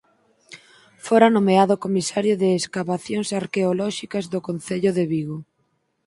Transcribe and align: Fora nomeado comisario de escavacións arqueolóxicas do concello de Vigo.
Fora 1.05 1.27
nomeado 1.35 1.81
comisario 1.85 2.33
de 2.41 2.49
escavacións 2.61 3.27
arqueolóxicas 3.41 4.25
do 4.33 4.39
concello 4.47 4.91
de 4.97 5.03
Vigo. 5.13 5.37